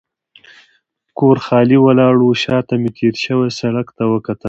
کور 1.17 1.37
خالي 1.45 1.77
ولاړ 1.81 2.15
و، 2.21 2.29
شا 2.43 2.57
ته 2.67 2.73
مې 2.81 2.89
تېر 2.97 3.13
شوي 3.23 3.49
سړک 3.59 3.87
ته 3.97 4.03
وکتل. 4.13 4.39